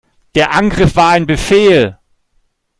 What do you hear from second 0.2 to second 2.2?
Der Angriff war ein Befehl!